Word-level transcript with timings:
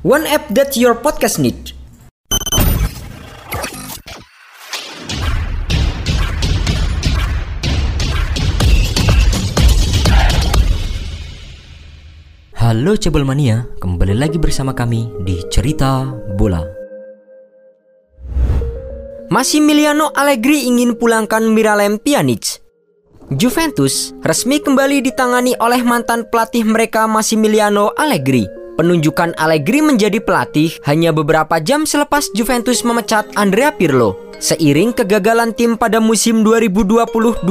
One 0.00 0.24
app 0.24 0.48
that 0.56 0.80
your 0.80 0.96
podcast 0.96 1.36
need. 1.36 1.76
Halo 12.56 12.96
Cebol 12.96 13.28
Mania, 13.28 13.68
kembali 13.76 14.16
lagi 14.16 14.40
bersama 14.40 14.72
kami 14.72 15.04
di 15.20 15.44
Cerita 15.52 16.08
Bola. 16.32 16.64
Massimiliano 19.28 20.16
Allegri 20.16 20.64
ingin 20.64 20.96
pulangkan 20.96 21.44
Miralem 21.44 22.00
Pjanic. 22.00 22.64
Juventus 23.36 24.16
resmi 24.24 24.64
kembali 24.64 25.04
ditangani 25.04 25.60
oleh 25.60 25.84
mantan 25.84 26.24
pelatih 26.32 26.64
mereka 26.64 27.04
Massimiliano 27.04 27.92
Allegri. 27.92 28.59
Penunjukan 28.80 29.36
Allegri 29.36 29.84
menjadi 29.84 30.24
pelatih 30.24 30.72
hanya 30.88 31.12
beberapa 31.12 31.60
jam 31.60 31.84
selepas 31.84 32.32
Juventus 32.32 32.80
memecat 32.80 33.28
Andrea 33.36 33.76
Pirlo. 33.76 34.16
Seiring 34.40 34.96
kegagalan 34.96 35.52
tim 35.52 35.76
pada 35.76 36.00
musim 36.00 36.40
2020-2021, 36.40 37.44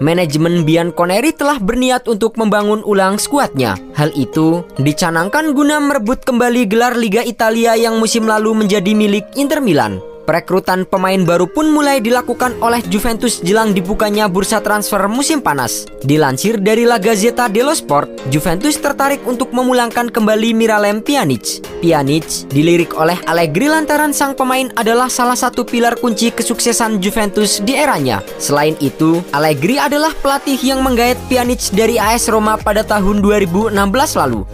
manajemen 0.00 0.64
Bianconeri 0.64 1.36
telah 1.36 1.60
berniat 1.60 2.08
untuk 2.08 2.40
membangun 2.40 2.80
ulang 2.88 3.20
skuadnya. 3.20 3.76
Hal 3.92 4.08
itu 4.16 4.64
dicanangkan 4.80 5.52
guna 5.52 5.76
merebut 5.76 6.24
kembali 6.24 6.64
gelar 6.64 6.96
Liga 6.96 7.20
Italia 7.20 7.76
yang 7.76 8.00
musim 8.00 8.24
lalu 8.24 8.56
menjadi 8.56 8.96
milik 8.96 9.28
Inter 9.36 9.60
Milan. 9.60 10.00
Perekrutan 10.28 10.84
pemain 10.84 11.18
baru 11.24 11.48
pun 11.48 11.72
mulai 11.72 11.98
dilakukan 12.04 12.60
oleh 12.60 12.84
Juventus 12.92 13.40
jelang 13.40 13.72
dibukanya 13.72 14.28
bursa 14.28 14.60
transfer 14.60 15.00
musim 15.08 15.40
panas. 15.40 15.88
Dilansir 16.04 16.60
dari 16.60 16.84
La 16.84 17.00
Gazzetta 17.00 17.48
dello 17.48 17.72
Sport, 17.72 18.28
Juventus 18.28 18.76
tertarik 18.76 19.24
untuk 19.24 19.50
memulangkan 19.56 20.12
kembali 20.12 20.52
Miralem 20.52 21.00
Pjanic. 21.00 21.64
Pjanic 21.80 22.52
dilirik 22.52 22.92
oleh 23.00 23.16
Allegri 23.24 23.72
lantaran 23.72 24.12
sang 24.12 24.36
pemain 24.36 24.68
adalah 24.76 25.08
salah 25.08 25.36
satu 25.36 25.64
pilar 25.64 25.96
kunci 25.96 26.28
kesuksesan 26.28 27.00
Juventus 27.00 27.64
di 27.64 27.72
eranya. 27.80 28.20
Selain 28.36 28.76
itu, 28.84 29.24
Allegri 29.32 29.80
adalah 29.80 30.12
pelatih 30.20 30.60
yang 30.60 30.84
menggait 30.84 31.16
Pjanic 31.32 31.72
dari 31.72 31.96
AS 31.96 32.28
Roma 32.28 32.60
pada 32.60 32.84
tahun 32.84 33.24
2016 33.24 33.72
lalu. 34.20 34.44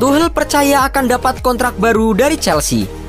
Tuchel 0.00 0.32
percaya 0.32 0.88
akan 0.88 1.04
dapat 1.12 1.44
kontrak 1.44 1.76
baru 1.76 2.16
dari 2.16 2.40
Chelsea. 2.40 2.99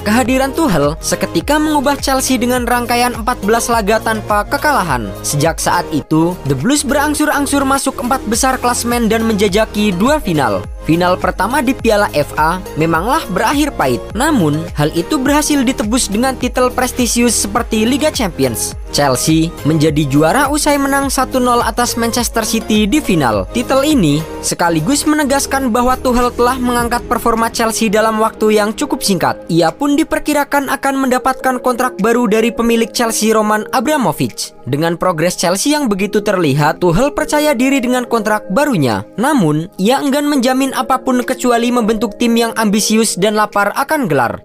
Kehadiran 0.00 0.56
Tuchel 0.56 0.96
seketika 1.04 1.60
mengubah 1.60 1.92
Chelsea 2.00 2.40
dengan 2.40 2.64
rangkaian 2.64 3.12
14 3.12 3.68
laga 3.68 4.00
tanpa 4.00 4.48
kekalahan. 4.48 5.12
Sejak 5.20 5.60
saat 5.60 5.84
itu, 5.92 6.32
The 6.48 6.56
Blues 6.56 6.88
berangsur-angsur 6.88 7.68
masuk 7.68 8.00
empat 8.00 8.24
besar 8.24 8.56
klasmen 8.56 9.12
dan 9.12 9.28
menjajaki 9.28 9.92
dua 9.92 10.16
final. 10.16 10.64
Final 10.88 11.20
pertama 11.20 11.60
di 11.60 11.76
Piala 11.76 12.08
FA 12.12 12.60
memanglah 12.80 13.24
berakhir 13.30 13.72
pahit, 13.76 14.00
namun 14.16 14.60
hal 14.76 14.88
itu 14.96 15.20
berhasil 15.20 15.60
ditebus 15.60 16.08
dengan 16.08 16.32
titel 16.36 16.72
prestisius 16.72 17.36
seperti 17.36 17.84
Liga 17.84 18.08
Champions. 18.08 18.74
Chelsea 18.90 19.54
menjadi 19.62 20.02
juara 20.10 20.50
usai 20.50 20.76
menang 20.76 21.08
1-0 21.08 21.30
atas 21.62 21.94
Manchester 21.94 22.42
City 22.42 22.90
di 22.90 22.98
final. 22.98 23.46
Titel 23.54 23.86
ini 23.86 24.18
sekaligus 24.42 25.06
menegaskan 25.06 25.70
bahwa 25.70 25.94
Tuchel 25.94 26.34
telah 26.34 26.58
mengangkat 26.58 27.06
performa 27.06 27.48
Chelsea 27.48 27.86
dalam 27.86 28.18
waktu 28.18 28.58
yang 28.58 28.74
cukup 28.74 29.00
singkat. 29.00 29.38
Ia 29.46 29.70
pun 29.70 29.94
diperkirakan 29.94 30.68
akan 30.68 30.94
mendapatkan 31.06 31.62
kontrak 31.62 31.96
baru 32.02 32.26
dari 32.26 32.50
pemilik 32.50 32.90
Chelsea 32.90 33.30
Roman 33.30 33.62
Abramovich. 33.70 34.52
Dengan 34.66 34.94
progres 34.98 35.38
Chelsea 35.38 35.74
yang 35.74 35.86
begitu 35.86 36.22
terlihat, 36.22 36.82
Tuchel 36.82 37.14
percaya 37.14 37.54
diri 37.54 37.78
dengan 37.78 38.06
kontrak 38.06 38.50
barunya. 38.50 39.06
Namun, 39.18 39.70
ia 39.78 39.98
enggan 39.98 40.26
menjamin 40.26 40.69
apa 40.74 41.00
pun 41.02 41.22
kecuali 41.22 41.70
membentuk 41.70 42.16
tim 42.16 42.34
yang 42.34 42.52
ambisius 42.56 43.16
dan 43.16 43.38
lapar 43.38 43.70
akan 43.74 44.06
gelar. 44.10 44.42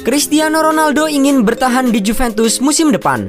Cristiano 0.00 0.64
Ronaldo 0.64 1.06
ingin 1.06 1.44
bertahan 1.44 1.92
di 1.92 2.00
Juventus 2.00 2.56
musim 2.58 2.88
depan. 2.88 3.28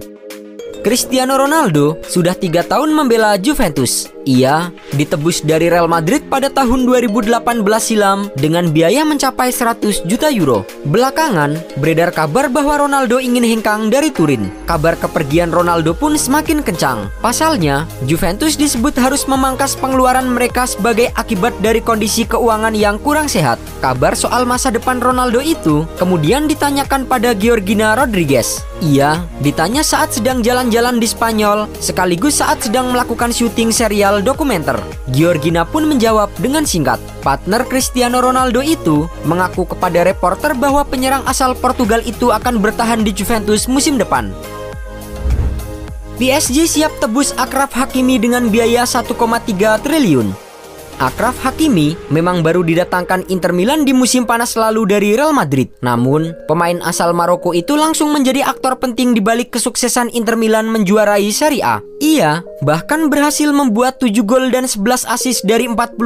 Cristiano 0.82 1.38
Ronaldo 1.38 2.02
sudah 2.08 2.34
tiga 2.34 2.66
tahun 2.66 2.96
membela 2.96 3.38
Juventus. 3.38 4.10
Ia 4.26 4.70
ditebus 4.94 5.42
dari 5.42 5.72
Real 5.72 5.90
Madrid 5.90 6.22
pada 6.30 6.46
tahun 6.52 6.86
2018 6.86 7.42
silam 7.82 8.30
dengan 8.38 8.70
biaya 8.70 9.02
mencapai 9.02 9.50
100 9.50 10.06
juta 10.06 10.30
euro. 10.30 10.62
Belakangan, 10.86 11.58
beredar 11.82 12.14
kabar 12.14 12.46
bahwa 12.46 12.86
Ronaldo 12.86 13.18
ingin 13.18 13.42
hengkang 13.42 13.90
dari 13.90 14.14
Turin. 14.14 14.54
Kabar 14.70 14.94
kepergian 15.00 15.50
Ronaldo 15.50 15.98
pun 15.98 16.14
semakin 16.14 16.62
kencang. 16.62 17.10
Pasalnya, 17.24 17.90
Juventus 18.06 18.54
disebut 18.54 18.94
harus 19.02 19.26
memangkas 19.26 19.74
pengeluaran 19.74 20.30
mereka 20.30 20.70
sebagai 20.70 21.10
akibat 21.18 21.58
dari 21.66 21.82
kondisi 21.82 22.28
keuangan 22.28 22.78
yang 22.78 23.02
kurang 23.02 23.26
sehat. 23.26 23.58
Kabar 23.82 24.14
soal 24.14 24.46
masa 24.46 24.70
depan 24.70 25.02
Ronaldo 25.02 25.42
itu 25.42 25.88
kemudian 25.98 26.46
ditanyakan 26.46 27.10
pada 27.10 27.34
Georgina 27.34 27.98
Rodriguez. 27.98 28.62
Ia 28.82 29.22
ditanya 29.46 29.86
saat 29.86 30.14
sedang 30.18 30.42
jalan-jalan 30.42 30.98
di 30.98 31.06
Spanyol, 31.06 31.70
sekaligus 31.78 32.42
saat 32.42 32.66
sedang 32.66 32.90
melakukan 32.90 33.30
syuting 33.30 33.70
serial 33.70 34.11
dokumenter. 34.20 34.76
Georgina 35.16 35.64
pun 35.64 35.88
menjawab 35.88 36.28
dengan 36.44 36.68
singkat, 36.68 37.00
partner 37.24 37.64
Cristiano 37.64 38.20
Ronaldo 38.20 38.60
itu 38.60 39.08
mengaku 39.24 39.64
kepada 39.64 40.04
reporter 40.04 40.52
bahwa 40.52 40.84
penyerang 40.84 41.24
asal 41.24 41.56
Portugal 41.56 42.04
itu 42.04 42.36
akan 42.36 42.60
bertahan 42.60 43.08
di 43.08 43.16
Juventus 43.16 43.72
musim 43.72 43.96
depan. 43.96 44.36
PSG 46.20 46.68
siap 46.68 46.94
tebus 47.00 47.32
Akraf 47.40 47.72
Hakimi 47.72 48.20
dengan 48.20 48.52
biaya 48.52 48.84
1,3 48.84 49.16
triliun. 49.82 50.36
Akraf 51.02 51.42
Hakimi 51.42 51.98
memang 52.14 52.46
baru 52.46 52.62
didatangkan 52.62 53.26
Inter 53.34 53.58
Milan 53.58 53.90
di 53.90 53.90
musim 53.90 54.30
panas 54.30 54.54
lalu 54.54 54.86
dari 54.86 55.18
Real 55.18 55.34
Madrid. 55.34 55.74
Namun, 55.82 56.38
pemain 56.46 56.78
asal 56.86 57.10
Maroko 57.18 57.58
itu 57.58 57.74
langsung 57.74 58.14
menjadi 58.14 58.46
aktor 58.46 58.78
penting 58.78 59.18
di 59.18 59.22
balik 59.26 59.50
kesuksesan 59.50 60.14
Inter 60.14 60.38
Milan 60.38 60.70
menjuarai 60.70 61.26
Serie 61.34 61.66
A. 61.66 61.82
Ia 61.98 62.46
bahkan 62.62 63.10
berhasil 63.10 63.50
membuat 63.50 63.98
7 63.98 64.14
gol 64.22 64.54
dan 64.54 64.70
11 64.70 65.10
assist 65.10 65.42
dari 65.42 65.66
45 65.66 65.98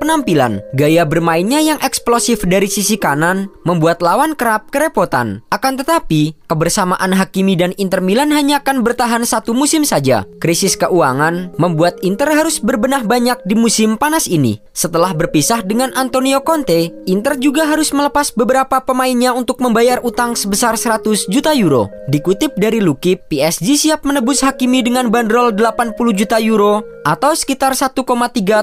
penampilan. 0.00 0.64
Gaya 0.72 1.04
bermainnya 1.04 1.60
yang 1.60 1.76
eksplosif 1.84 2.48
dari 2.48 2.72
sisi 2.72 2.96
kanan 2.96 3.52
membuat 3.68 4.00
lawan 4.00 4.32
kerap 4.32 4.72
kerepotan. 4.72 5.44
Akan 5.52 5.76
tetapi, 5.76 6.32
kebersamaan 6.48 7.12
Hakimi 7.12 7.52
dan 7.52 7.76
Inter 7.76 8.00
Milan 8.00 8.32
hanya 8.32 8.64
akan 8.64 8.80
bertahan 8.80 9.28
satu 9.28 9.52
musim 9.52 9.84
saja. 9.84 10.24
Krisis 10.40 10.72
keuangan 10.80 11.52
membuat 11.60 12.00
Inter 12.00 12.32
harus 12.32 12.64
berbenah 12.64 13.04
banyak 13.04 13.44
di 13.44 13.52
musim 13.52 14.00
panas 14.00 14.24
ini 14.24 14.37
ini. 14.38 14.62
Setelah 14.70 15.10
berpisah 15.10 15.66
dengan 15.66 15.90
Antonio 15.98 16.38
Conte, 16.46 16.94
Inter 17.10 17.34
juga 17.42 17.66
harus 17.66 17.90
melepas 17.90 18.30
beberapa 18.30 18.78
pemainnya 18.78 19.34
untuk 19.34 19.58
membayar 19.58 19.98
utang 20.06 20.38
sebesar 20.38 20.78
100 20.78 21.26
juta 21.26 21.50
euro. 21.58 21.90
Dikutip 22.06 22.54
dari 22.54 22.78
Lukip, 22.78 23.26
PSG 23.26 23.74
siap 23.74 24.06
menebus 24.06 24.46
Hakimi 24.46 24.86
dengan 24.86 25.10
bandrol 25.10 25.50
80 25.50 25.98
juta 26.14 26.38
euro 26.38 26.86
atau 27.02 27.34
sekitar 27.34 27.74
1,3 27.74 27.98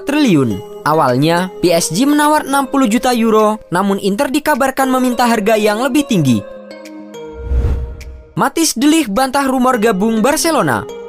triliun. 0.07 0.81
Awalnya, 0.87 1.51
PSG 1.59 2.07
menawar 2.07 2.47
60 2.47 2.87
juta 2.87 3.11
euro, 3.11 3.59
namun 3.67 3.99
Inter 3.99 4.31
dikabarkan 4.31 4.87
meminta 4.87 5.27
harga 5.27 5.59
yang 5.59 5.83
lebih 5.83 6.07
tinggi. 6.07 6.39
Matis 8.35 8.75
Delik 8.75 9.07
bantah 9.11 9.47
rumor 9.47 9.79
gabung 9.79 10.19
Barcelona. 10.19 11.04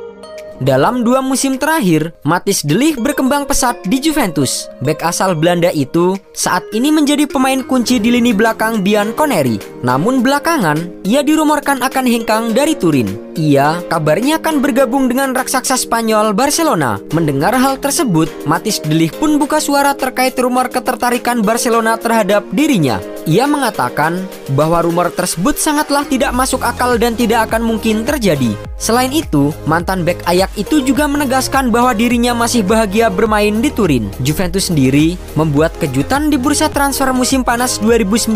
Dalam 0.57 1.05
dua 1.05 1.21
musim 1.21 1.61
terakhir, 1.61 2.17
Matis 2.25 2.65
Delik 2.65 2.97
berkembang 2.97 3.45
pesat 3.45 3.77
di 3.85 4.01
Juventus. 4.01 4.73
Bek 4.81 5.05
asal 5.05 5.37
Belanda 5.37 5.69
itu 5.69 6.17
saat 6.33 6.65
ini 6.73 6.89
menjadi 6.89 7.29
pemain 7.29 7.61
kunci 7.61 8.01
di 8.01 8.09
lini 8.09 8.33
belakang 8.33 8.81
Bianconeri. 8.81 9.61
Namun 9.85 10.25
belakangan, 10.25 11.05
ia 11.05 11.21
dirumorkan 11.21 11.85
akan 11.85 12.05
hengkang 12.09 12.57
dari 12.57 12.73
Turin. 12.73 13.37
Ia 13.37 13.85
kabarnya 13.93 14.41
akan 14.41 14.65
bergabung 14.65 15.13
dengan 15.13 15.37
raksasa 15.37 15.77
Spanyol 15.77 16.33
Barcelona. 16.33 16.97
Mendengar 17.13 17.53
hal 17.53 17.77
tersebut, 17.77 18.33
Matis 18.49 18.81
Delik 18.81 19.13
pun 19.21 19.37
buka 19.37 19.61
suara 19.61 19.93
terkait 19.93 20.33
rumor 20.41 20.73
ketertarikan 20.73 21.45
Barcelona 21.45 22.01
terhadap 22.01 22.49
dirinya. 22.57 22.97
Ia 23.29 23.45
mengatakan 23.45 24.25
bahwa 24.57 24.81
rumor 24.81 25.13
tersebut 25.13 25.61
sangatlah 25.61 26.09
tidak 26.09 26.33
masuk 26.33 26.65
akal 26.65 26.97
dan 26.97 27.13
tidak 27.13 27.53
akan 27.53 27.61
mungkin 27.61 28.09
terjadi. 28.09 28.57
Selain 28.81 29.11
itu, 29.13 29.51
mantan 29.67 30.07
bek 30.07 30.23
Ajax 30.25 30.46
Itu 30.55 30.85
juga 30.85 31.11
menegaskan 31.11 31.75
bahwa 31.75 31.91
dirinya 31.97 32.31
masih 32.37 32.63
bahagia 32.63 33.11
bermain 33.11 33.59
di 33.59 33.73
Turin. 33.75 34.07
Juventus 34.23 34.71
sendiri 34.71 35.19
membuat 35.35 35.75
kejutan 35.83 36.31
di 36.31 36.39
bursa 36.39 36.71
transfer 36.71 37.11
musim 37.11 37.43
panas 37.43 37.83
2019 37.83 38.31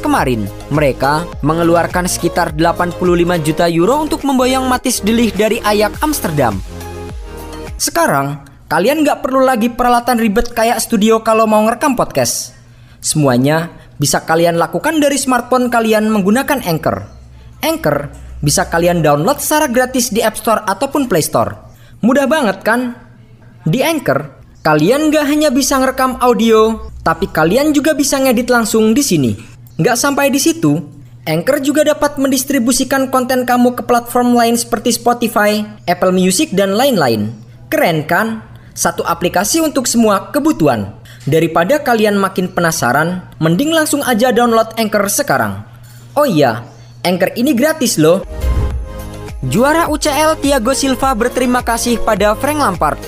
kemarin. 0.00 0.48
Mereka 0.72 1.28
mengeluarkan 1.44 2.08
sekitar 2.08 2.56
85 2.56 2.96
juta 3.44 3.68
euro 3.68 4.00
untuk 4.00 4.24
memboyong 4.24 4.64
Matis 4.64 5.04
Delik 5.04 5.36
dari 5.36 5.60
Ayak 5.60 6.00
Amsterdam. 6.00 6.56
Sekarang, 7.76 8.44
kalian 8.70 9.04
nggak 9.04 9.20
perlu 9.20 9.44
lagi 9.44 9.68
peralatan 9.68 10.16
ribet 10.16 10.56
kayak 10.56 10.80
studio 10.80 11.20
kalau 11.20 11.44
mau 11.44 11.60
ngerekam 11.66 11.92
podcast. 11.98 12.56
Semuanya 13.00 13.72
bisa 14.00 14.24
kalian 14.24 14.56
lakukan 14.56 15.00
dari 15.00 15.20
smartphone 15.20 15.68
kalian 15.68 16.08
menggunakan 16.08 16.64
Anchor. 16.64 17.04
Anchor 17.60 18.29
bisa 18.40 18.68
kalian 18.68 19.04
download 19.04 19.40
secara 19.40 19.68
gratis 19.68 20.12
di 20.12 20.24
App 20.24 20.36
Store 20.36 20.64
ataupun 20.64 21.08
Play 21.08 21.24
Store. 21.24 21.56
Mudah 22.00 22.24
banget 22.24 22.64
kan? 22.64 22.96
Di 23.68 23.84
Anchor, 23.84 24.40
kalian 24.64 25.12
nggak 25.12 25.24
hanya 25.28 25.48
bisa 25.52 25.76
ngerekam 25.76 26.16
audio, 26.24 26.88
tapi 27.04 27.28
kalian 27.28 27.76
juga 27.76 27.92
bisa 27.92 28.16
ngedit 28.16 28.48
langsung 28.48 28.96
di 28.96 29.04
sini. 29.04 29.32
Nggak 29.76 29.96
sampai 30.00 30.32
di 30.32 30.40
situ, 30.40 30.80
Anchor 31.28 31.60
juga 31.60 31.84
dapat 31.84 32.16
mendistribusikan 32.16 33.12
konten 33.12 33.44
kamu 33.44 33.76
ke 33.76 33.84
platform 33.84 34.32
lain 34.32 34.56
seperti 34.56 34.96
Spotify, 34.96 35.60
Apple 35.84 36.16
Music, 36.16 36.56
dan 36.56 36.72
lain-lain. 36.72 37.36
Keren 37.68 38.08
kan? 38.08 38.40
Satu 38.72 39.04
aplikasi 39.04 39.60
untuk 39.60 39.84
semua 39.84 40.32
kebutuhan. 40.32 40.96
Daripada 41.28 41.84
kalian 41.84 42.16
makin 42.16 42.48
penasaran, 42.48 43.28
mending 43.36 43.76
langsung 43.76 44.00
aja 44.00 44.32
download 44.32 44.72
Anchor 44.80 45.04
sekarang. 45.12 45.60
Oh 46.16 46.24
iya, 46.24 46.64
Anchor 47.00 47.32
ini 47.36 47.56
gratis 47.56 47.96
loh. 47.96 48.20
Juara 49.40 49.88
UCL 49.88 50.36
Thiago 50.44 50.76
Silva 50.76 51.16
berterima 51.16 51.64
kasih 51.64 51.96
pada 52.04 52.36
Frank 52.36 52.60
Lampard. 52.60 53.00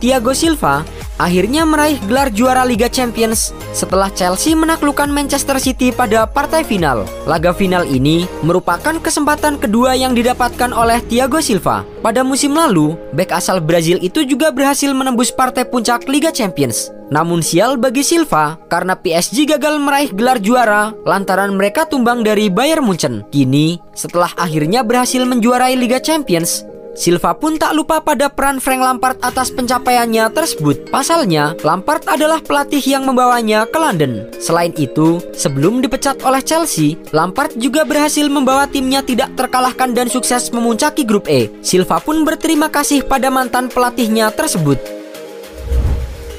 Thiago 0.00 0.32
Silva 0.32 0.80
akhirnya 1.16 1.64
meraih 1.68 2.00
gelar 2.08 2.28
juara 2.32 2.62
Liga 2.64 2.88
Champions 2.88 3.52
setelah 3.72 4.08
Chelsea 4.12 4.56
menaklukkan 4.56 5.08
Manchester 5.08 5.60
City 5.60 5.92
pada 5.92 6.24
partai 6.24 6.64
final. 6.64 7.04
Laga 7.28 7.52
final 7.52 7.84
ini 7.88 8.24
merupakan 8.40 8.96
kesempatan 9.00 9.60
kedua 9.60 9.96
yang 9.96 10.16
didapatkan 10.16 10.72
oleh 10.72 11.00
Thiago 11.04 11.40
Silva. 11.40 11.84
Pada 12.00 12.22
musim 12.22 12.54
lalu, 12.54 12.94
bek 13.12 13.34
asal 13.34 13.60
Brazil 13.60 13.98
itu 14.00 14.22
juga 14.24 14.52
berhasil 14.54 14.92
menembus 14.92 15.32
partai 15.34 15.66
puncak 15.66 16.06
Liga 16.06 16.30
Champions. 16.30 16.92
Namun 17.06 17.38
sial 17.38 17.78
bagi 17.78 18.02
Silva 18.02 18.58
karena 18.66 18.98
PSG 18.98 19.46
gagal 19.46 19.78
meraih 19.78 20.10
gelar 20.10 20.42
juara 20.42 20.90
lantaran 21.06 21.54
mereka 21.54 21.86
tumbang 21.86 22.26
dari 22.26 22.50
Bayern 22.50 22.82
Munchen. 22.82 23.22
Kini, 23.30 23.78
setelah 23.94 24.34
akhirnya 24.34 24.82
berhasil 24.82 25.22
menjuarai 25.22 25.78
Liga 25.78 26.02
Champions, 26.02 26.66
Silva 26.96 27.36
pun 27.36 27.60
tak 27.60 27.76
lupa 27.76 28.00
pada 28.00 28.32
peran 28.32 28.56
Frank 28.56 28.80
Lampard 28.80 29.20
atas 29.20 29.52
pencapaiannya 29.52 30.32
tersebut. 30.32 30.88
Pasalnya, 30.88 31.52
Lampard 31.60 32.08
adalah 32.08 32.40
pelatih 32.40 32.80
yang 32.80 33.04
membawanya 33.04 33.68
ke 33.68 33.76
London. 33.76 34.32
Selain 34.40 34.72
itu, 34.80 35.20
sebelum 35.36 35.84
dipecat 35.84 36.24
oleh 36.24 36.40
Chelsea, 36.40 36.96
Lampard 37.12 37.52
juga 37.60 37.84
berhasil 37.84 38.24
membawa 38.32 38.64
timnya 38.64 39.04
tidak 39.04 39.36
terkalahkan 39.36 39.92
dan 39.92 40.08
sukses 40.08 40.48
memuncaki 40.48 41.04
grup 41.04 41.28
E. 41.28 41.52
Silva 41.60 42.00
pun 42.00 42.24
berterima 42.24 42.72
kasih 42.72 43.04
pada 43.04 43.28
mantan 43.28 43.68
pelatihnya 43.68 44.32
tersebut. 44.32 44.80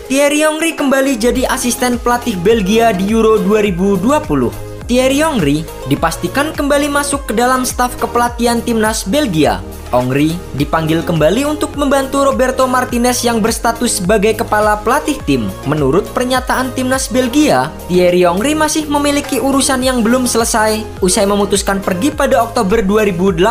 Thierry 0.09 0.42
Henry 0.42 0.74
kembali 0.74 1.19
jadi 1.19 1.51
asisten 1.51 2.01
pelatih 2.01 2.33
Belgia 2.42 2.95
di 2.95 3.13
Euro 3.13 3.38
2020. 3.44 4.88
Thierry 4.88 5.19
Henry 5.19 5.68
dipastikan 5.92 6.56
kembali 6.56 6.88
masuk 6.88 7.27
ke 7.27 7.36
dalam 7.36 7.68
staf 7.68 7.92
kepelatihan 8.00 8.63
timnas 8.63 9.04
Belgia. 9.04 9.59
Henry 9.89 10.38
dipanggil 10.54 11.01
kembali 11.01 11.50
untuk 11.50 11.74
membantu 11.74 12.22
Roberto 12.22 12.69
Martinez 12.69 13.25
yang 13.25 13.42
berstatus 13.42 13.98
sebagai 13.98 14.38
kepala 14.38 14.78
pelatih 14.86 15.18
tim. 15.25 15.50
Menurut 15.66 16.06
pernyataan 16.13 16.69
timnas 16.78 17.10
Belgia, 17.10 17.74
Thierry 17.89 18.22
Henry 18.28 18.54
masih 18.54 18.86
memiliki 18.86 19.42
urusan 19.42 19.81
yang 19.81 20.06
belum 20.06 20.30
selesai 20.30 20.86
usai 21.01 21.25
memutuskan 21.25 21.81
pergi 21.81 22.13
pada 22.13 22.45
Oktober 22.45 22.86
2018. 22.86 23.42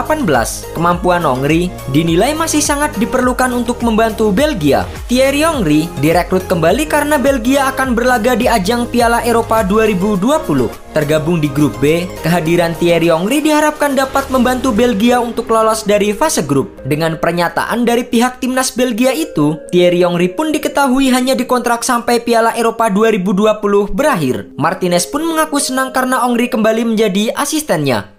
Kemampuan 0.78 1.26
Henry 1.26 1.74
dinilai 1.90 2.32
masih 2.38 2.62
sangat 2.62 2.94
diperlukan 3.00 3.50
untuk 3.50 3.82
membantu 3.82 4.30
Belgia. 4.30 4.86
Thierry 5.10 5.42
Henry 5.42 5.90
direkrut 5.98 6.46
kembali 6.46 6.86
karena 6.86 7.18
Belgia 7.18 7.74
akan 7.74 7.98
berlaga 7.98 8.38
di 8.38 8.46
ajang 8.46 8.86
Piala 8.86 9.26
Eropa 9.26 9.66
2020. 9.66 10.86
Tergabung 10.96 11.44
di 11.44 11.52
grup 11.52 11.76
B, 11.76 12.08
kehadiran 12.24 12.72
Thierry 12.80 13.12
Henry 13.12 13.44
diharapkan 13.44 13.92
dapat 13.92 14.32
membantu 14.32 14.72
Belgia 14.72 15.20
untuk 15.20 15.44
lolos 15.52 15.84
dari 15.84 16.16
fase 16.16 16.25
grup. 16.42 16.82
Dengan 16.82 17.14
pernyataan 17.22 17.86
dari 17.86 18.02
pihak 18.02 18.42
timnas 18.42 18.74
Belgia 18.74 19.14
itu, 19.14 19.62
Thierry 19.70 20.02
Henry 20.02 20.32
pun 20.34 20.50
diketahui 20.50 21.14
hanya 21.14 21.38
dikontrak 21.38 21.86
sampai 21.86 22.18
Piala 22.26 22.58
Eropa 22.58 22.90
2020 22.90 23.94
berakhir. 23.94 24.50
Martinez 24.58 25.06
pun 25.06 25.22
mengaku 25.22 25.62
senang 25.62 25.94
karena 25.94 26.26
Henry 26.26 26.50
kembali 26.50 26.82
menjadi 26.96 27.30
asistennya. 27.38 28.15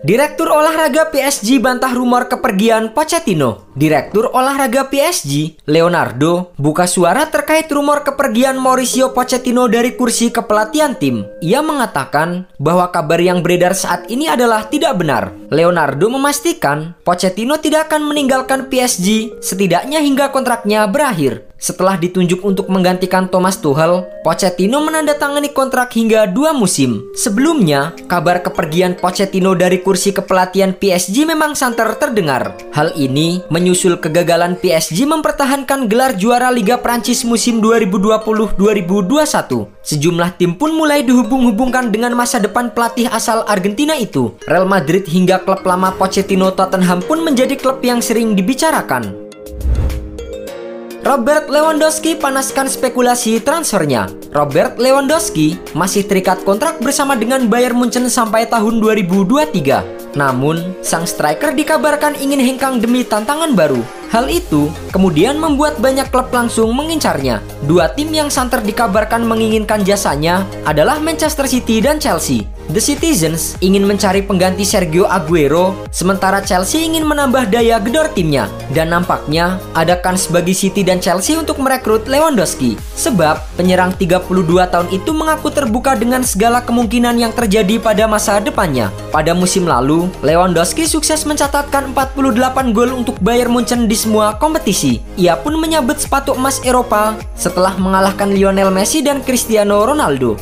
Direktur 0.00 0.48
olahraga 0.48 1.12
PSG 1.12 1.60
bantah 1.60 1.92
rumor 1.92 2.24
kepergian 2.24 2.96
Pochettino. 2.96 3.68
Direktur 3.76 4.32
olahraga 4.32 4.88
PSG, 4.88 5.60
Leonardo, 5.68 6.56
buka 6.56 6.88
suara 6.88 7.28
terkait 7.28 7.68
rumor 7.68 8.00
kepergian 8.00 8.56
Mauricio 8.56 9.12
Pochettino 9.12 9.68
dari 9.68 9.92
kursi 10.00 10.32
kepelatihan 10.32 10.96
tim. 10.96 11.28
Ia 11.44 11.60
mengatakan 11.60 12.48
bahwa 12.56 12.88
kabar 12.88 13.20
yang 13.20 13.44
beredar 13.44 13.76
saat 13.76 14.08
ini 14.08 14.24
adalah 14.24 14.72
tidak 14.72 14.96
benar. 14.96 15.36
Leonardo 15.52 16.08
memastikan 16.08 16.96
Pochettino 17.04 17.60
tidak 17.60 17.92
akan 17.92 18.08
meninggalkan 18.08 18.72
PSG 18.72 19.36
setidaknya 19.44 20.00
hingga 20.00 20.32
kontraknya 20.32 20.88
berakhir. 20.88 21.49
Setelah 21.60 22.00
ditunjuk 22.00 22.40
untuk 22.40 22.72
menggantikan 22.72 23.28
Thomas 23.28 23.60
Tuchel, 23.60 24.08
Pochettino 24.24 24.80
menandatangani 24.80 25.52
kontrak 25.52 25.92
hingga 25.92 26.24
dua 26.24 26.56
musim. 26.56 27.04
Sebelumnya, 27.12 27.92
kabar 28.08 28.40
kepergian 28.40 28.96
Pochettino 28.96 29.52
dari 29.52 29.84
kursi 29.84 30.16
kepelatihan 30.16 30.72
PSG 30.72 31.28
memang 31.28 31.52
santer 31.52 31.92
terdengar. 32.00 32.56
Hal 32.72 32.96
ini 32.96 33.44
menyusul 33.52 34.00
kegagalan 34.00 34.56
PSG 34.56 35.04
mempertahankan 35.04 35.84
gelar 35.84 36.16
juara 36.16 36.48
Liga 36.48 36.80
Prancis 36.80 37.28
musim 37.28 37.60
2020-2021. 37.60 39.68
Sejumlah 39.84 40.40
tim 40.40 40.56
pun 40.56 40.72
mulai 40.72 41.04
dihubung-hubungkan 41.04 41.92
dengan 41.92 42.16
masa 42.16 42.40
depan 42.40 42.72
pelatih 42.72 43.12
asal 43.12 43.44
Argentina 43.44 43.92
itu. 44.00 44.32
Real 44.48 44.64
Madrid 44.64 45.04
hingga 45.04 45.44
klub 45.44 45.60
lama 45.68 45.92
Pochettino 45.92 46.56
Tottenham 46.56 47.04
pun 47.04 47.20
menjadi 47.20 47.52
klub 47.60 47.84
yang 47.84 48.00
sering 48.00 48.32
dibicarakan. 48.32 49.29
Robert 51.00 51.48
Lewandowski 51.48 52.12
panaskan 52.12 52.68
spekulasi 52.68 53.40
transfernya. 53.40 54.12
Robert 54.36 54.76
Lewandowski 54.76 55.56
masih 55.72 56.04
terikat 56.04 56.44
kontrak 56.44 56.76
bersama 56.76 57.16
dengan 57.16 57.48
Bayern 57.48 57.80
Munchen 57.80 58.04
sampai 58.12 58.44
tahun 58.44 58.84
2023. 58.84 60.12
Namun, 60.12 60.76
sang 60.84 61.08
striker 61.08 61.56
dikabarkan 61.56 62.20
ingin 62.20 62.44
hengkang 62.44 62.84
demi 62.84 63.00
tantangan 63.00 63.56
baru. 63.56 63.80
Hal 64.10 64.26
itu 64.26 64.66
kemudian 64.90 65.38
membuat 65.38 65.78
banyak 65.78 66.10
klub 66.10 66.34
langsung 66.34 66.74
mengincarnya. 66.74 67.38
Dua 67.62 67.94
tim 67.94 68.10
yang 68.10 68.26
santer 68.26 68.58
dikabarkan 68.58 69.22
menginginkan 69.22 69.86
jasanya 69.86 70.42
adalah 70.66 70.98
Manchester 70.98 71.46
City 71.46 71.78
dan 71.78 72.02
Chelsea. 72.02 72.42
The 72.70 72.78
Citizens 72.78 73.58
ingin 73.58 73.82
mencari 73.82 74.22
pengganti 74.22 74.62
Sergio 74.62 75.06
Aguero, 75.06 75.74
sementara 75.90 76.38
Chelsea 76.38 76.86
ingin 76.86 77.02
menambah 77.02 77.50
daya 77.50 77.82
gedor 77.82 78.10
timnya. 78.14 78.46
Dan 78.70 78.94
nampaknya 78.94 79.58
ada 79.74 79.98
kans 79.98 80.30
bagi 80.30 80.54
City 80.54 80.86
dan 80.86 81.02
Chelsea 81.02 81.34
untuk 81.34 81.58
merekrut 81.58 82.06
Lewandowski. 82.06 82.78
Sebab 82.94 83.58
penyerang 83.58 83.90
32 83.98 84.22
tahun 84.70 84.86
itu 84.94 85.10
mengaku 85.10 85.50
terbuka 85.50 85.98
dengan 85.98 86.22
segala 86.22 86.62
kemungkinan 86.62 87.18
yang 87.18 87.34
terjadi 87.34 87.82
pada 87.82 88.06
masa 88.06 88.38
depannya. 88.38 88.94
Pada 89.10 89.34
musim 89.34 89.66
lalu, 89.66 90.06
Lewandowski 90.22 90.86
sukses 90.86 91.26
mencatatkan 91.26 91.90
48 91.90 92.70
gol 92.70 92.94
untuk 92.94 93.18
Bayern 93.18 93.50
Munchen 93.50 93.90
di 93.90 93.98
semua 94.00 94.40
kompetisi. 94.40 95.04
Ia 95.20 95.36
pun 95.36 95.60
menyabet 95.60 96.00
sepatu 96.00 96.32
emas 96.32 96.56
Eropa 96.64 97.20
setelah 97.36 97.76
mengalahkan 97.76 98.32
Lionel 98.32 98.72
Messi 98.72 99.04
dan 99.04 99.20
Cristiano 99.20 99.84
Ronaldo. 99.84 100.40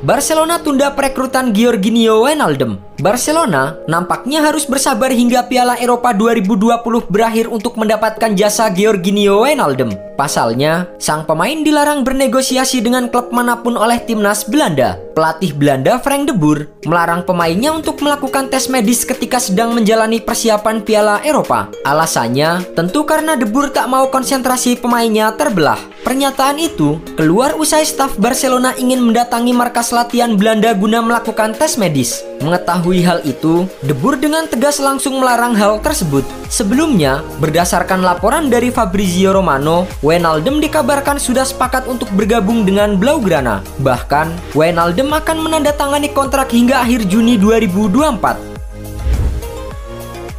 Barcelona 0.00 0.56
tunda 0.56 0.88
perekrutan 0.96 1.52
Georginio 1.52 2.24
Wijnaldum. 2.24 2.80
Barcelona 3.04 3.76
nampaknya 3.84 4.40
harus 4.40 4.64
bersabar 4.64 5.12
hingga 5.12 5.44
Piala 5.44 5.76
Eropa 5.76 6.16
2020 6.16 7.12
berakhir 7.12 7.52
untuk 7.52 7.76
mendapatkan 7.76 8.32
jasa 8.32 8.72
Georginio 8.72 9.44
Wijnaldum. 9.44 9.92
Pasalnya, 10.16 10.88
sang 10.96 11.28
pemain 11.28 11.60
dilarang 11.60 12.00
bernegosiasi 12.00 12.80
dengan 12.80 13.12
klub 13.12 13.28
mana 13.28 13.60
pun 13.60 13.76
oleh 13.76 14.00
timnas 14.00 14.48
Belanda. 14.48 14.96
pelatih 15.12 15.52
Belanda 15.52 16.00
Frank 16.00 16.32
de 16.32 16.34
Boer 16.36 16.72
melarang 16.88 17.20
pemainnya 17.20 17.76
untuk 17.76 18.00
melakukan 18.00 18.48
tes 18.48 18.72
medis 18.72 19.04
ketika 19.04 19.36
sedang 19.36 19.76
menjalani 19.76 20.16
persiapan 20.16 20.80
Piala 20.80 21.20
Eropa. 21.20 21.68
Alasannya 21.84 22.72
tentu 22.72 23.04
karena 23.04 23.36
de 23.36 23.44
Boer 23.44 23.68
tak 23.68 23.84
mau 23.92 24.08
konsentrasi 24.08 24.80
pemainnya 24.80 25.28
terbelah. 25.36 25.76
Pernyataan 26.00 26.56
itu 26.56 26.96
keluar 27.12 27.54
usai 27.60 27.84
staf 27.84 28.16
Barcelona 28.16 28.72
ingin 28.80 29.04
mendatangi 29.04 29.52
markas 29.52 29.92
latihan 29.92 30.32
Belanda 30.32 30.72
guna 30.72 31.04
melakukan 31.04 31.52
tes 31.52 31.76
medis. 31.76 32.24
Mengetahui 32.40 33.04
hal 33.04 33.20
itu, 33.28 33.68
De 33.84 33.92
Boer 33.92 34.16
dengan 34.16 34.48
tegas 34.48 34.80
langsung 34.80 35.20
melarang 35.20 35.52
hal 35.52 35.76
tersebut. 35.84 36.24
Sebelumnya, 36.48 37.20
berdasarkan 37.38 38.00
laporan 38.00 38.48
dari 38.48 38.72
Fabrizio 38.72 39.36
Romano, 39.36 39.84
Wijnaldum 40.00 40.58
dikabarkan 40.58 41.20
sudah 41.20 41.44
sepakat 41.44 41.84
untuk 41.84 42.08
bergabung 42.16 42.64
dengan 42.64 42.96
Blaugrana. 42.96 43.60
Bahkan, 43.84 44.56
Wijnaldum 44.56 45.12
akan 45.12 45.38
menandatangani 45.38 46.10
kontrak 46.16 46.48
hingga 46.50 46.80
akhir 46.80 47.06
Juni 47.12 47.36
2024. 47.36 48.49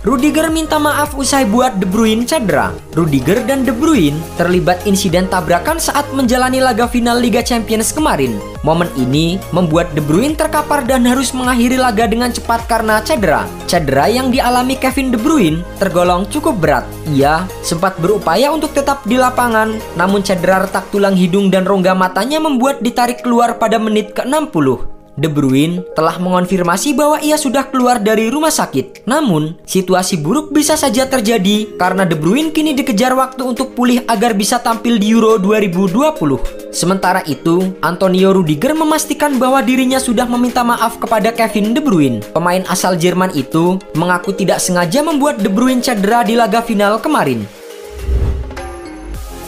Rudiger 0.01 0.50
minta 0.50 0.81
maaf 0.81 1.13
usai 1.13 1.46
buat 1.46 1.77
De 1.77 1.86
Bruyne 1.86 2.25
cedera. 2.25 2.74
Rudiger 2.98 3.46
dan 3.46 3.62
De 3.62 3.70
Bruyne 3.70 4.17
terlibat 4.34 4.81
insiden 4.89 5.29
tabrakan 5.29 5.77
saat 5.77 6.10
menjalani 6.17 6.58
laga 6.58 6.89
final 6.89 7.22
Liga 7.22 7.46
Champions 7.46 7.93
kemarin. 7.93 8.34
Momen 8.65 8.89
ini 8.98 9.38
membuat 9.53 9.93
De 9.93 10.01
Bruyne 10.01 10.34
terkapar 10.34 10.89
dan 10.89 11.05
harus 11.05 11.29
mengakhiri 11.38 11.77
laga 11.77 12.10
dengan 12.10 12.34
cepat 12.34 12.65
karena 12.65 12.98
cedera. 13.05 13.46
Cedera 13.70 14.10
yang 14.10 14.34
dialami 14.34 14.74
Kevin 14.74 15.13
De 15.13 15.22
Bruyne 15.22 15.62
tergolong 15.77 16.25
cukup 16.34 16.58
berat. 16.58 16.86
Ia 17.05 17.46
sempat 17.62 17.93
berupaya 18.01 18.50
untuk 18.50 18.74
tetap 18.74 19.05
di 19.05 19.22
lapangan, 19.22 19.77
namun 19.93 20.25
cedera 20.25 20.65
retak 20.65 20.89
tulang 20.89 21.13
hidung 21.13 21.53
dan 21.53 21.62
rongga 21.62 21.93
matanya 21.93 22.41
membuat 22.41 22.81
ditarik 22.81 23.22
keluar 23.22 23.62
pada 23.62 23.77
menit 23.77 24.17
ke-60. 24.17 24.90
De 25.20 25.27
Bruyne 25.27 25.84
telah 25.91 26.15
mengonfirmasi 26.15 26.96
bahwa 26.96 27.20
ia 27.20 27.36
sudah 27.36 27.68
keluar 27.68 28.00
dari 28.00 28.32
rumah 28.32 28.51
sakit. 28.51 29.03
Namun, 29.03 29.60
situasi 29.68 30.15
buruk 30.15 30.56
bisa 30.56 30.80
saja 30.80 31.03
terjadi 31.03 31.75
karena 31.75 32.08
De 32.08 32.15
Bruyne 32.15 32.56
kini 32.56 32.72
dikejar 32.72 33.12
waktu 33.12 33.44
untuk 33.44 33.75
pulih 33.75 34.08
agar 34.08 34.32
bisa 34.32 34.63
tampil 34.63 34.96
di 34.96 35.12
Euro 35.12 35.36
2020. 35.36 36.72
Sementara 36.72 37.20
itu, 37.27 37.75
Antonio 37.84 38.32
Rudiger 38.32 38.72
memastikan 38.72 39.36
bahwa 39.36 39.60
dirinya 39.60 40.00
sudah 40.00 40.24
meminta 40.24 40.63
maaf 40.63 40.96
kepada 40.96 41.36
Kevin 41.36 41.75
De 41.75 41.84
Bruyne. 41.84 42.24
Pemain 42.32 42.63
asal 42.72 42.96
Jerman 42.96 43.36
itu 43.36 43.75
mengaku 44.00 44.32
tidak 44.32 44.63
sengaja 44.63 45.03
membuat 45.03 45.44
De 45.44 45.51
Bruyne 45.51 45.84
cedera 45.84 46.24
di 46.24 46.39
laga 46.39 46.63
final 46.63 47.03
kemarin. 47.03 47.44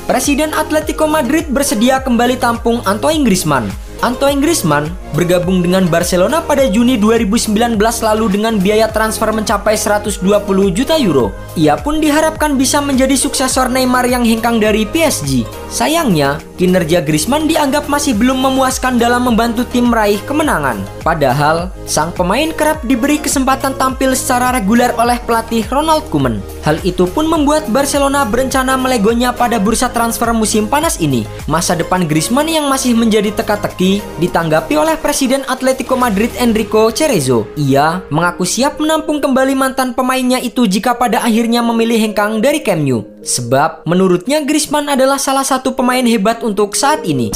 Presiden 0.03 0.51
Atletico 0.51 1.07
Madrid 1.07 1.47
bersedia 1.47 2.03
kembali 2.03 2.35
tampung 2.35 2.83
Antoine 2.83 3.23
Griezmann. 3.23 3.71
Antoine 4.03 4.43
Griezmann 4.43 4.91
bergabung 5.15 5.63
dengan 5.63 5.87
Barcelona 5.87 6.43
pada 6.43 6.67
Juni 6.67 6.99
2019 6.99 7.79
lalu 7.79 8.25
dengan 8.35 8.59
biaya 8.59 8.91
transfer 8.91 9.31
mencapai 9.31 9.79
120 9.79 10.19
juta 10.75 10.99
euro. 10.99 11.31
Ia 11.55 11.79
pun 11.79 12.03
diharapkan 12.03 12.59
bisa 12.59 12.83
menjadi 12.83 13.15
suksesor 13.15 13.71
Neymar 13.71 14.03
yang 14.11 14.27
hengkang 14.27 14.59
dari 14.59 14.83
PSG. 14.83 15.47
Sayangnya, 15.71 16.41
kinerja 16.59 16.99
Griezmann 16.99 17.47
dianggap 17.47 17.87
masih 17.87 18.11
belum 18.17 18.43
memuaskan 18.43 18.99
dalam 18.99 19.23
membantu 19.23 19.63
tim 19.71 19.87
meraih 19.87 20.19
kemenangan. 20.27 20.83
Padahal, 21.05 21.71
sang 21.87 22.11
pemain 22.11 22.51
kerap 22.51 22.83
diberi 22.83 23.23
kesempatan 23.23 23.77
tampil 23.79 24.17
secara 24.17 24.51
reguler 24.51 24.91
oleh 24.99 25.15
pelatih 25.23 25.63
Ronald 25.71 26.03
Koeman. 26.11 26.43
Hal 26.65 26.81
itu 26.83 27.07
pun 27.07 27.29
membuat 27.29 27.69
Barcelona 27.69 28.27
berencana 28.27 28.75
melegonya 28.75 29.31
pada 29.31 29.61
bursa 29.61 29.87
transfer 29.93 30.33
musim 30.33 30.65
panas 30.65 30.97
ini. 30.99 31.23
Masa 31.45 31.77
depan 31.77 32.03
Griezmann 32.09 32.49
yang 32.49 32.65
masih 32.67 32.97
menjadi 32.97 33.29
teka-teki 33.35 33.92
ditanggapi 34.21 34.79
oleh 34.79 34.95
Presiden 34.95 35.43
Atletico 35.51 35.99
Madrid 35.99 36.31
Enrico 36.39 36.87
Cerezo. 36.93 37.51
Ia 37.59 38.05
mengaku 38.07 38.47
siap 38.47 38.79
menampung 38.79 39.19
kembali 39.19 39.57
mantan 39.57 39.91
pemainnya 39.91 40.39
itu 40.39 40.63
jika 40.69 40.95
pada 40.95 41.25
akhirnya 41.25 41.59
memilih 41.59 41.99
hengkang 41.99 42.39
dari 42.39 42.63
Camp 42.63 42.85
Nou. 42.85 43.03
Sebab 43.25 43.83
menurutnya 43.83 44.39
Griezmann 44.45 44.87
adalah 44.87 45.19
salah 45.19 45.43
satu 45.43 45.75
pemain 45.75 46.05
hebat 46.05 46.45
untuk 46.45 46.77
saat 46.77 47.03
ini. 47.03 47.33